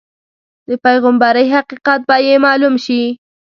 [0.67, 3.01] د پیغمبرۍ حقیقت به یې معلوم شي.